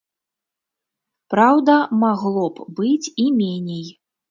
[1.35, 3.87] Праўда, магло б быць і меней.